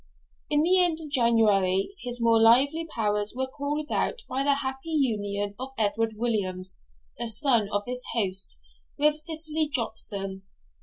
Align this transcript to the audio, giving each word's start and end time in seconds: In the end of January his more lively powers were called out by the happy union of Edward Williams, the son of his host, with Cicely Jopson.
In 0.49 0.63
the 0.63 0.83
end 0.83 0.99
of 0.99 1.11
January 1.11 1.93
his 2.01 2.19
more 2.19 2.41
lively 2.41 2.87
powers 2.87 3.35
were 3.37 3.45
called 3.45 3.91
out 3.91 4.23
by 4.27 4.43
the 4.43 4.55
happy 4.55 4.89
union 4.89 5.53
of 5.59 5.73
Edward 5.77 6.13
Williams, 6.17 6.81
the 7.19 7.27
son 7.27 7.69
of 7.71 7.83
his 7.85 8.03
host, 8.15 8.59
with 8.97 9.15
Cicely 9.15 9.69
Jopson. 9.71 10.41